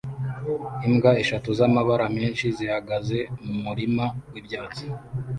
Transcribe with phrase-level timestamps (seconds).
[0.87, 4.83] imbwa eshatu zamabara menshi zihagaze mumurima wibyatsi